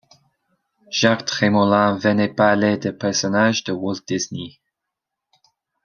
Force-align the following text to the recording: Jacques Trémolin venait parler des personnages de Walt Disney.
Jacques 0.89 1.25
Trémolin 1.25 1.95
venait 1.95 2.33
parler 2.33 2.77
des 2.79 2.91
personnages 2.91 3.63
de 3.65 3.71
Walt 3.71 3.99
Disney. 4.07 4.59